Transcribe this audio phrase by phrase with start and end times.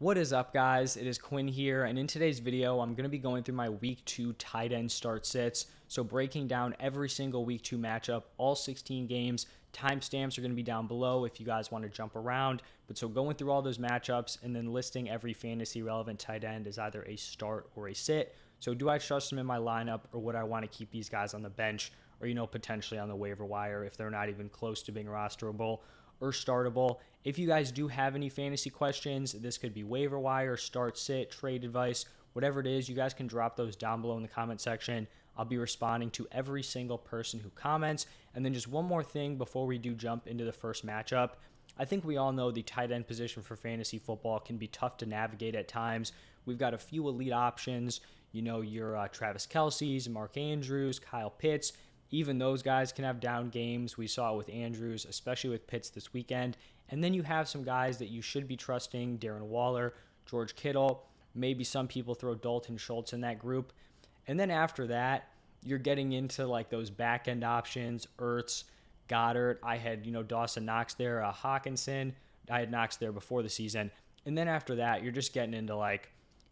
[0.00, 0.96] What is up, guys?
[0.96, 3.68] It is Quinn here, and in today's video, I'm going to be going through my
[3.68, 5.66] week two tight end start sits.
[5.88, 9.44] So, breaking down every single week two matchup, all 16 games.
[9.74, 12.62] Timestamps are going to be down below if you guys want to jump around.
[12.86, 16.66] But so, going through all those matchups and then listing every fantasy relevant tight end
[16.66, 18.34] as either a start or a sit.
[18.58, 21.10] So, do I trust them in my lineup, or would I want to keep these
[21.10, 21.92] guys on the bench,
[22.22, 25.08] or, you know, potentially on the waiver wire if they're not even close to being
[25.08, 25.80] rosterable?
[26.20, 26.98] Or startable.
[27.24, 31.30] If you guys do have any fantasy questions, this could be waiver wire, start, sit,
[31.30, 34.60] trade advice, whatever it is, you guys can drop those down below in the comment
[34.60, 35.06] section.
[35.36, 38.06] I'll be responding to every single person who comments.
[38.34, 41.30] And then just one more thing before we do jump into the first matchup.
[41.78, 44.98] I think we all know the tight end position for fantasy football can be tough
[44.98, 46.12] to navigate at times.
[46.44, 48.00] We've got a few elite options.
[48.32, 51.72] You know, your uh, Travis Kelce's, Mark Andrews, Kyle Pitts
[52.10, 53.96] even those guys can have down games.
[53.96, 56.56] We saw it with Andrews, especially with Pitts this weekend.
[56.88, 59.94] And then you have some guys that you should be trusting Darren Waller,
[60.26, 61.04] George Kittle.
[61.34, 63.72] Maybe some people throw Dalton Schultz in that group.
[64.26, 65.28] And then after that,
[65.62, 68.64] you're getting into like those back end options, Ertz,
[69.08, 69.58] Goedert.
[69.62, 72.12] I had, you know, Dawson Knox there, uh, Hockenson.
[72.50, 73.90] I had Knox there before the season.
[74.26, 76.10] And then after that, you're just getting into like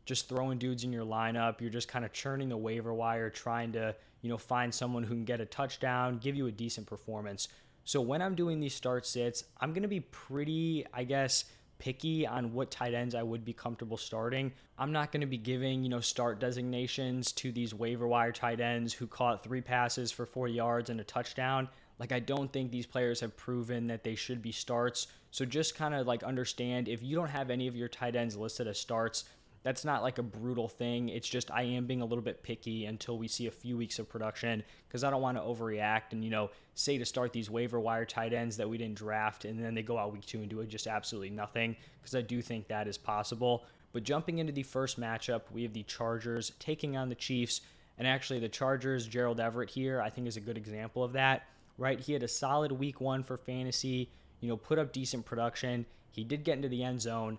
[0.09, 1.61] just throwing dudes in your lineup.
[1.61, 5.15] You're just kind of churning the waiver wire, trying to you know, find someone who
[5.15, 7.49] can get a touchdown, give you a decent performance.
[7.85, 11.45] So when I'm doing these start sits, I'm going to be pretty, I guess,
[11.79, 14.53] picky on what tight ends I would be comfortable starting.
[14.79, 18.61] I'm not going to be giving, you know, start designations to these waiver wire tight
[18.61, 21.69] ends who caught three passes for 40 yards and a touchdown.
[21.99, 25.07] Like I don't think these players have proven that they should be starts.
[25.31, 28.37] So just kind of like understand if you don't have any of your tight ends
[28.37, 29.25] listed as starts,
[29.63, 31.09] that's not like a brutal thing.
[31.09, 33.99] It's just I am being a little bit picky until we see a few weeks
[33.99, 37.51] of production because I don't want to overreact and, you know, say to start these
[37.51, 40.39] waiver wire tight ends that we didn't draft and then they go out week two
[40.39, 43.65] and do just absolutely nothing because I do think that is possible.
[43.93, 47.63] But jumping into the first matchup, we have the Chargers taking on the Chiefs.
[47.97, 51.49] And actually, the Chargers, Gerald Everett here, I think is a good example of that,
[51.79, 51.99] right?
[51.99, 55.85] He had a solid week one for fantasy, you know, put up decent production.
[56.13, 57.39] He did get into the end zone.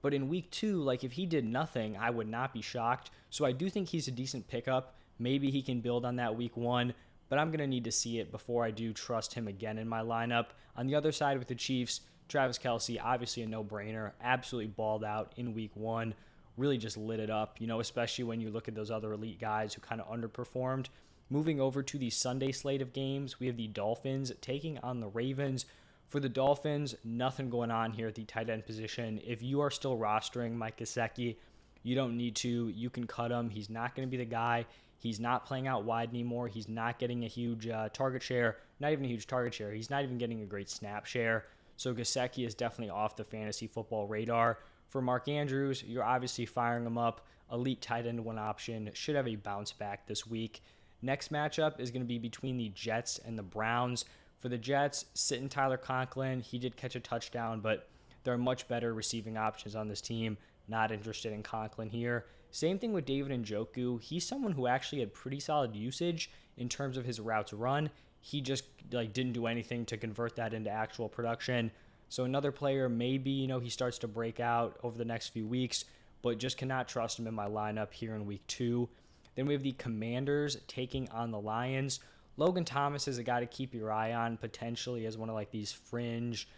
[0.00, 3.10] But in week two, like if he did nothing, I would not be shocked.
[3.30, 4.94] So I do think he's a decent pickup.
[5.18, 6.94] Maybe he can build on that week one,
[7.28, 9.88] but I'm going to need to see it before I do trust him again in
[9.88, 10.46] my lineup.
[10.76, 15.02] On the other side with the Chiefs, Travis Kelce, obviously a no brainer, absolutely balled
[15.02, 16.14] out in week one,
[16.56, 19.40] really just lit it up, you know, especially when you look at those other elite
[19.40, 20.86] guys who kind of underperformed.
[21.30, 25.08] Moving over to the Sunday slate of games, we have the Dolphins taking on the
[25.08, 25.66] Ravens.
[26.08, 29.20] For the Dolphins, nothing going on here at the tight end position.
[29.26, 31.36] If you are still rostering Mike Gesicki,
[31.82, 32.68] you don't need to.
[32.68, 33.50] You can cut him.
[33.50, 34.64] He's not going to be the guy.
[34.96, 36.48] He's not playing out wide anymore.
[36.48, 39.72] He's not getting a huge uh, target share, not even a huge target share.
[39.72, 41.44] He's not even getting a great snap share.
[41.76, 44.58] So Gesicki is definitely off the fantasy football radar.
[44.88, 47.26] For Mark Andrews, you're obviously firing him up.
[47.52, 48.90] Elite tight end one option.
[48.94, 50.62] Should have a bounce back this week.
[51.02, 54.04] Next matchup is going to be between the Jets and the Browns.
[54.40, 57.88] For the Jets, sitting Tyler Conklin, he did catch a touchdown, but
[58.24, 60.36] there are much better receiving options on this team.
[60.68, 62.26] Not interested in Conklin here.
[62.50, 64.00] Same thing with David Njoku.
[64.00, 67.90] He's someone who actually had pretty solid usage in terms of his routes run.
[68.20, 71.70] He just like didn't do anything to convert that into actual production.
[72.08, 75.46] So another player, maybe you know he starts to break out over the next few
[75.46, 75.84] weeks,
[76.22, 78.88] but just cannot trust him in my lineup here in week two.
[79.34, 82.00] Then we have the Commanders taking on the Lions.
[82.38, 85.50] Logan Thomas is a guy to keep your eye on potentially as one of like
[85.50, 86.48] these fringe,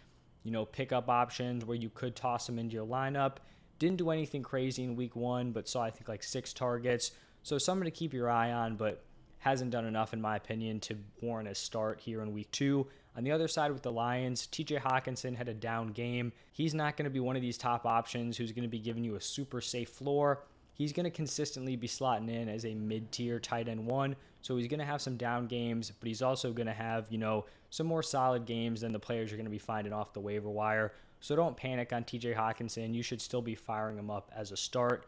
[0.43, 3.37] you know, pickup options where you could toss him into your lineup.
[3.79, 7.13] Didn't do anything crazy in week one, but saw I think like six targets.
[7.41, 9.03] So someone to keep your eye on, but
[9.39, 12.85] hasn't done enough in my opinion to warrant a start here in week two.
[13.17, 16.31] On the other side with the Lions, TJ Hockenson had a down game.
[16.51, 19.03] He's not going to be one of these top options who's going to be giving
[19.03, 20.43] you a super safe floor
[20.81, 24.15] he's going to consistently be slotting in as a mid-tier tight end one.
[24.41, 27.19] So he's going to have some down games, but he's also going to have, you
[27.19, 30.19] know, some more solid games than the players you're going to be finding off the
[30.19, 30.93] waiver wire.
[31.19, 32.95] So don't panic on TJ Hockenson.
[32.95, 35.05] You should still be firing him up as a start.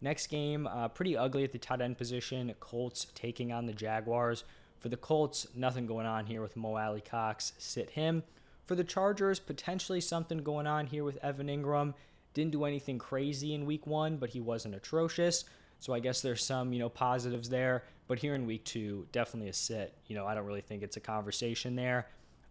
[0.00, 2.54] Next game, uh, pretty ugly at the tight end position.
[2.60, 4.44] Colts taking on the Jaguars.
[4.78, 7.54] For the Colts, nothing going on here with Mo Alie-Cox.
[7.58, 8.22] Sit him.
[8.66, 11.94] For the Chargers, potentially something going on here with Evan Engram.
[12.36, 15.46] Didn't do anything crazy in week one, but he wasn't atrocious.
[15.78, 17.84] So I guess there's some, you know, positives there.
[18.08, 19.96] But here in week two, definitely a sit.
[20.06, 22.08] You know, I don't really think it's a conversation there.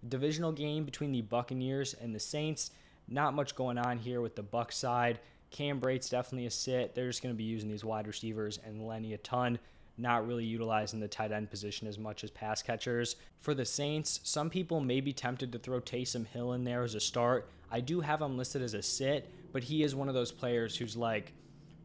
[0.09, 2.71] Divisional game between the Buccaneers and the Saints.
[3.07, 5.19] Not much going on here with the Buck side.
[5.51, 6.95] Cam Brate's definitely a sit.
[6.95, 9.59] They're just going to be using these wide receivers and Lenny a ton.
[9.97, 13.15] Not really utilizing the tight end position as much as pass catchers.
[13.39, 16.95] For the Saints, some people may be tempted to throw Taysom Hill in there as
[16.95, 17.49] a start.
[17.71, 20.75] I do have him listed as a sit, but he is one of those players
[20.75, 21.33] who's like,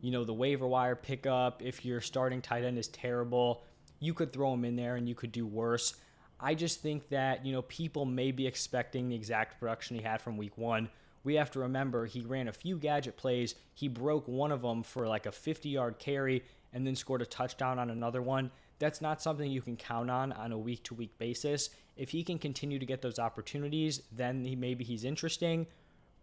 [0.00, 1.62] you know, the waiver wire pickup.
[1.62, 3.64] If your starting tight end is terrible,
[4.00, 5.94] you could throw him in there and you could do worse.
[6.40, 10.22] I just think that, you know, people may be expecting the exact production he had
[10.22, 10.88] from week one.
[11.22, 13.54] We have to remember he ran a few gadget plays.
[13.74, 17.26] He broke one of them for like a 50 yard carry and then scored a
[17.26, 18.50] touchdown on another one.
[18.78, 21.70] That's not something you can count on on a week to week basis.
[21.96, 25.66] If he can continue to get those opportunities, then he, maybe he's interesting.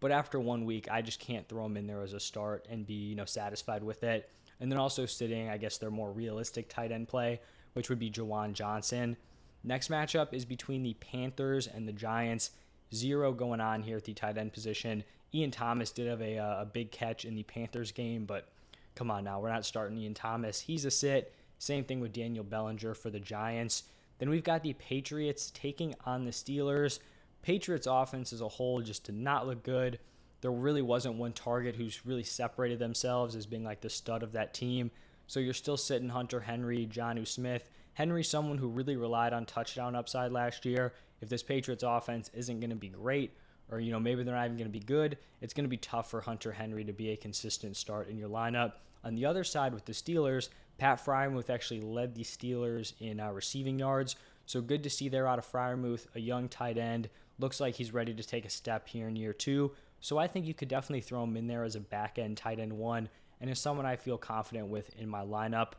[0.00, 2.86] But after one week, I just can't throw him in there as a start and
[2.86, 4.28] be you know satisfied with it.
[4.60, 7.40] And then also sitting, I guess their more realistic tight end play,
[7.74, 9.16] which would be Juwan Johnson.
[9.62, 12.50] Next matchup is between the Panthers and the Giants.
[12.94, 15.04] Zero going on here at the tight end position.
[15.34, 18.48] Ian Thomas did have a, uh, a big catch in the Panthers game, but
[18.94, 20.60] come on now, we're not starting Ian Thomas.
[20.60, 21.34] He's a sit.
[21.58, 23.84] Same thing with Daniel Bellinger for the Giants.
[24.18, 26.98] Then we've got the Patriots taking on the Steelers.
[27.42, 29.98] Patriots offense as a whole just did not look good.
[30.40, 34.32] There really wasn't one target who's really separated themselves as being like the stud of
[34.32, 34.90] that team.
[35.26, 37.70] So you're still sitting Hunter Henry, Jonnu Smith.
[37.94, 40.92] Henry, someone who really relied on touchdown upside last year.
[41.20, 43.32] If this Patriots offense isn't going to be great,
[43.70, 45.76] or you know maybe they're not even going to be good, it's going to be
[45.76, 48.74] tough for Hunter Henry to be a consistent start in your lineup.
[49.04, 50.48] On the other side with the Steelers,
[50.78, 54.16] Pat Freiermuth actually led the Steelers in uh, receiving yards.
[54.46, 57.08] So good to see there out of Freiermuth, a young tight end.
[57.38, 59.72] Looks like he's ready to take a step here in year two.
[60.00, 62.58] So I think you could definitely throw him in there as a back end tight
[62.58, 63.08] end one,
[63.40, 65.72] and is someone I feel confident with in my lineup.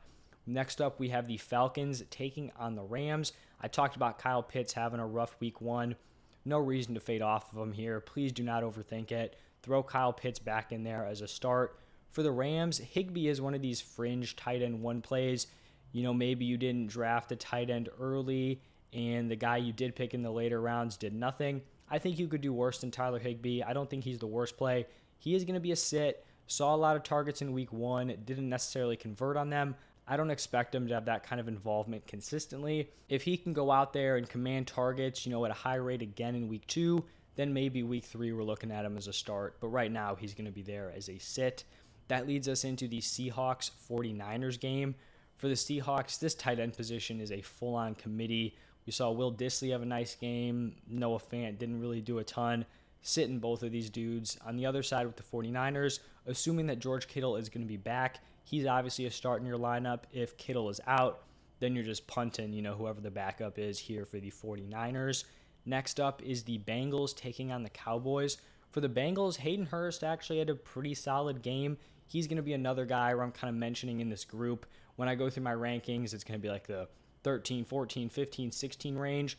[0.49, 3.33] Next up, we have the Falcons taking on the Rams.
[3.61, 5.95] I talked about Kyle Pitts having a rough week one.
[6.43, 7.99] No reason to fade off of him here.
[7.99, 9.35] Please do not overthink it.
[9.61, 11.77] Throw Kyle Pitts back in there as a start.
[12.09, 15.45] For the Rams, Higbee is one of these fringe tight end one plays.
[15.91, 18.59] You know, maybe you didn't draft a tight end early
[18.91, 21.61] and the guy you did pick in the later rounds did nothing.
[21.91, 23.61] I think you could do worse than Tyler Higbee.
[23.61, 24.87] I don't think he's the worst play.
[25.19, 26.25] He is going to be a sit.
[26.47, 29.75] Saw a lot of targets in week one, didn't necessarily convert on them.
[30.09, 32.89] I don't expect him to have that kind of involvement consistently.
[33.09, 36.01] If he can go out there and command targets, you know, at a high rate
[36.01, 39.57] again in week two, then maybe week three we're looking at him as a start.
[39.61, 41.63] But right now he's going to be there as a sit.
[42.07, 44.95] That leads us into the Seahawks 49ers game.
[45.37, 48.57] For the Seahawks, this tight end position is a full on committee.
[48.87, 50.75] We saw Will Dissly have a nice game.
[50.87, 52.65] Noah Fant didn't really do a ton.
[53.03, 54.39] Sitting both of these dudes.
[54.45, 57.77] On the other side with the 49ers, assuming that George Kittle is going to be
[57.77, 59.99] back, he's obviously a start in your lineup.
[60.11, 61.21] If Kittle is out,
[61.59, 65.25] then you're just punting, you know, whoever the backup is here for the 49ers.
[65.67, 68.37] Next up is the Bengals taking on the Cowboys.
[68.71, 71.77] For the Bengals, Hayden Hurst actually had a pretty solid game.
[72.07, 74.65] He's going to be another guy where I'm kind of mentioning in this group.
[74.95, 76.87] When I go through my rankings, it's going to be like the
[77.23, 79.37] 13, 14, 15, 16 range.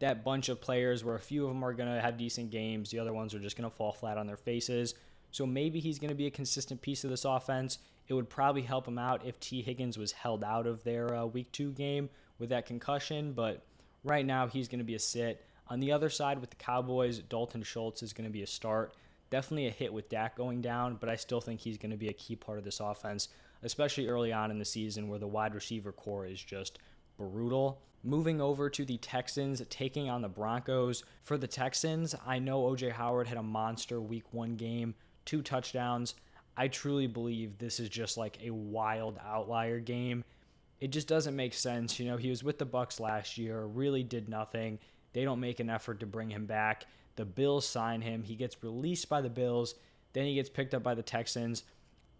[0.00, 2.90] That bunch of players where a few of them are going to have decent games,
[2.90, 4.94] the other ones are just going to fall flat on their faces.
[5.30, 7.78] So maybe he's going to be a consistent piece of this offense.
[8.10, 11.26] It would probably help him out if Tee Higgins was held out of their uh,
[11.26, 12.10] week two game
[12.40, 13.64] with that concussion, but
[14.02, 15.44] right now he's going to be a sit.
[15.68, 18.94] On the other side with the Cowboys, Dalton Schultz is going to be a start.
[19.30, 22.08] Definitely a hit with Dak going down, but I still think he's going to be
[22.08, 23.28] a key part of this offense,
[23.62, 26.80] especially early on in the season where the wide receiver corps is just
[27.16, 27.80] brutal.
[28.02, 31.04] Moving over to the Texans taking on the Broncos.
[31.22, 36.16] For the Texans, I know OJ Howard had a monster week one game, two touchdowns.
[36.56, 40.24] I truly believe this is just like a wild outlier game.
[40.80, 41.98] It just doesn't make sense.
[41.98, 44.78] You know, he was with the Bucs last year, really did nothing.
[45.12, 46.86] They don't make an effort to bring him back.
[47.16, 48.22] The Bills sign him.
[48.22, 49.74] He gets released by the Bills.
[50.12, 51.64] Then he gets picked up by the Texans.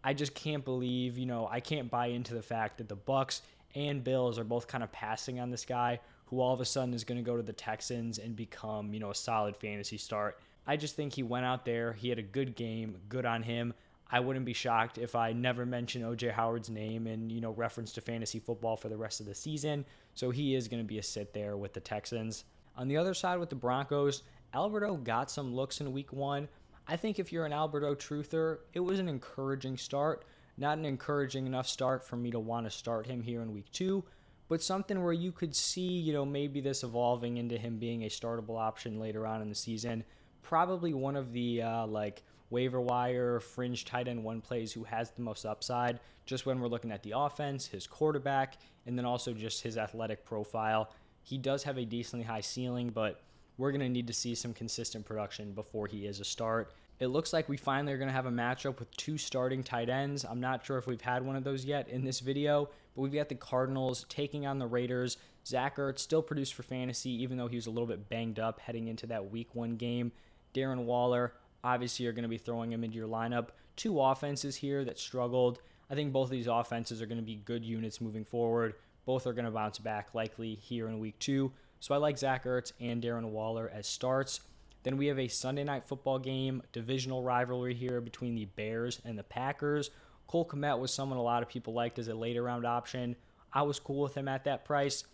[0.03, 3.41] I just can't believe, you know, I can't buy into the fact that the Bucs
[3.75, 6.95] and Bills are both kind of passing on this guy who all of a sudden
[6.95, 10.39] is going to go to the Texans and become, you know, a solid fantasy start.
[10.67, 13.75] I just think he went out there, he had a good game, good on him.
[14.13, 17.93] I wouldn't be shocked if I never mention OJ Howard's name and, you know, reference
[17.93, 19.85] to fantasy football for the rest of the season.
[20.15, 22.45] So he is going to be a sit there with the Texans.
[22.77, 26.49] On the other side with the Broncos, Albert O got some looks in week one.
[26.89, 30.25] I think if you're an Albert O truther, it was an encouraging start.
[30.59, 33.71] Not an encouraging enough start for me to want to start him here in week
[33.73, 34.05] two,
[34.49, 38.09] but something where you could see, you know, maybe this evolving into him being a
[38.09, 40.03] startable option later on in the season.
[40.43, 45.11] Probably one of the, uh, like, waiver wire, fringe tight end one plays who has
[45.11, 49.33] the most upside, just when we're looking at the offense, his quarterback, and then also
[49.33, 50.91] just his athletic profile.
[51.23, 53.23] He does have a decently high ceiling, but
[53.57, 56.73] we're going to need to see some consistent production before he is a start.
[57.01, 59.89] it looks like we finally are going to have a matchup with two starting tight
[59.89, 60.25] ends.
[60.25, 63.13] I'm not sure if we've had one of those yet in this video, but we've
[63.13, 65.17] got the Cardinals taking on the Raiders.
[65.47, 68.61] Zach Ertz still produced for fantasy, even though he was a little bit banged up
[68.61, 70.13] heading into that week one game.
[70.55, 73.49] Darren Waller, obviously, you're going to be throwing him into your lineup.
[73.77, 75.61] Two offenses here that struggled.
[75.91, 78.75] I think both of these offenses are going to be good units moving forward.
[79.07, 81.53] Both are going to bounce back likely here in week two.
[81.81, 84.41] So I like Zach Ertz and Darren Waller as starts.
[84.83, 89.19] Then we have a Sunday night football game, divisional rivalry here between the Bears and
[89.19, 89.91] the Packers.
[90.27, 93.17] Cole Kmet was someone a lot of people liked as a later round option.
[93.53, 95.05] I was cool with him at that price.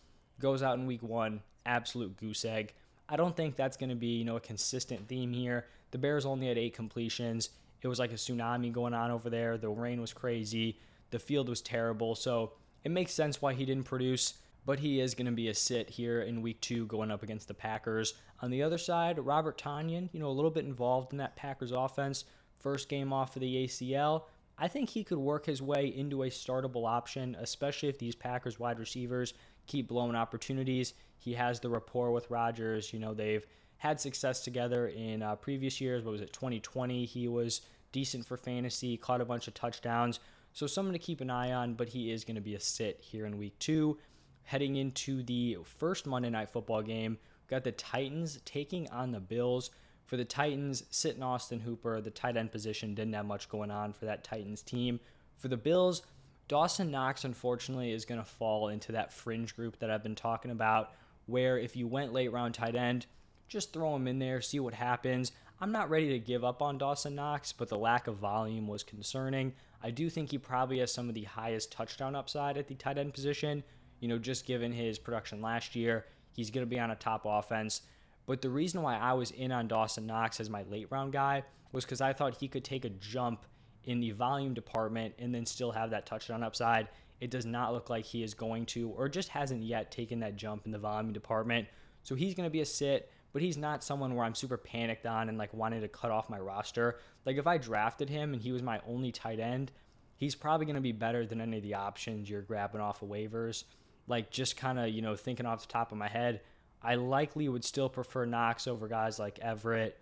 [0.41, 2.75] Goes out in week one, absolute goose egg.
[3.09, 5.67] I don't think that's going to be, you know, a consistent theme here.
[5.91, 7.51] The Bears only had eight completions.
[7.83, 9.59] It was like a tsunami going on over there.
[9.59, 10.81] The rain was crazy.
[11.11, 12.15] The field was terrible.
[12.15, 12.53] So
[12.85, 14.35] it makes sense why he didn't produce
[14.67, 17.47] but he is going to be a sit here in week two going up against
[17.49, 18.15] the Packers.
[18.43, 21.71] On the other side, Robert Tonyan, you know, a little bit involved in that Packers
[21.71, 22.25] offense.
[22.59, 24.25] First game off of the ACL.
[24.59, 28.59] I think he could work his way into a startable option, especially if these Packers
[28.59, 29.35] wide receivers
[29.67, 30.95] keep blowing opportunities.
[31.19, 32.93] He has the rapport with Rodgers.
[32.93, 33.47] You know, they've
[33.79, 36.05] had success together in uh, previous years.
[36.05, 37.05] What was it, 2020?
[37.05, 40.21] He was decent for fantasy, caught a bunch of touchdowns.
[40.53, 43.01] So, someone to keep an eye on, but he is going to be a sit
[43.03, 43.99] here in week two
[44.47, 47.19] heading into the first Monday Night Football game.
[47.49, 49.71] Got the Titans taking on the Bills.
[50.05, 53.93] For the Titans, sitting Austin Hooper, the tight end position didn't have much going on
[53.93, 55.01] for that Titans team.
[55.37, 56.03] For the Bills,
[56.49, 60.53] Dawson Knox, unfortunately, is going to fall into that fringe group that I've been talking
[60.53, 60.93] about,
[61.27, 63.07] where if you went late round tight end,
[63.49, 65.33] just throw him in there, see what happens.
[65.61, 68.83] I'm not ready to give up on Dawson Knox, but the lack of volume was
[68.83, 69.55] concerning.
[69.83, 72.99] I do think he probably has some of the highest touchdown upside at the tight
[72.99, 73.65] end position,
[74.01, 77.23] you know, just given his production last year, he's going to be on a top
[77.25, 77.83] offense.
[78.27, 81.43] But the reason why I was in on Dawson Knox as my late round guy
[81.73, 83.47] was because I thought he could take a jump
[83.87, 86.89] in the volume department and then still have that touchdown upside.
[87.21, 90.37] It does not look like he is going to, or just hasn't yet taken that
[90.37, 91.67] jump in the volume department.
[92.03, 95.07] So he's going to be a sit, but he's not someone where I'm super panicked
[95.07, 97.01] on and like wanting to cut off my roster.
[97.25, 99.73] Like if I drafted him and he was my only tight end,
[100.17, 103.09] he's probably going to be better than any of the options you're grabbing off of
[103.09, 103.65] waivers
[104.09, 106.41] like just kind of you know thinking off the top of my head,
[106.83, 109.99] I likely would still prefer Knox over guys like Everett,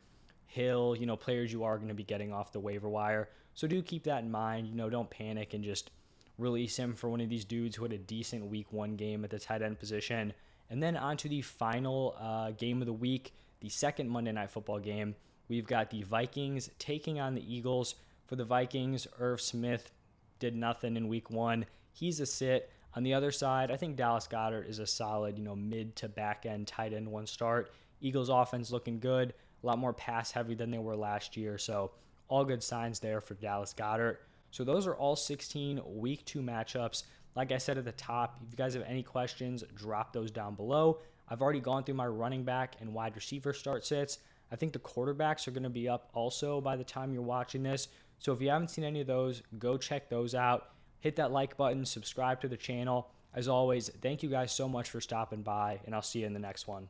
[0.55, 3.29] Hill, you know, players you are going to be getting off the waiver wire.
[3.55, 4.69] So do keep that in mind.
[4.69, 5.91] You know, don't panic and just
[6.39, 9.31] release him for one of these dudes who had a decent week one game at
[9.31, 10.33] the tight end position.
[10.71, 14.51] And then on to the final uh, game of the week, the second Monday Night
[14.51, 15.15] Football game.
[15.49, 17.97] We've got the Vikings taking on the Eagles.
[18.27, 19.93] For the Vikings, Irv Smith
[20.39, 21.67] did nothing in week one.
[21.93, 22.71] He's a sit.
[22.97, 26.09] On the other side, I think Dallas Goedert is a solid, you know, mid to
[26.09, 27.73] back end tight end one start.
[28.01, 29.35] Eagles offense looking good,
[29.65, 31.59] a lot more pass heavy than they were last year.
[31.59, 31.91] So
[32.29, 34.19] all good signs there for Dallas Goedert.
[34.51, 37.05] So those are all 16 week two matchups.
[37.35, 40.55] Like I said at the top, if you guys have any questions, drop those down
[40.55, 41.01] below.
[41.29, 44.19] I've already gone through my running back and wide receiver start sits.
[44.53, 47.63] I think the quarterbacks are going to be up also by the time you're watching
[47.63, 47.89] this.
[48.21, 50.69] So if you haven't seen any of those, go check those out
[51.05, 53.11] hit that like button, subscribe to the channel.
[53.35, 56.33] As always, thank you guys so much for stopping by, and I'll see you in
[56.33, 56.89] the next one.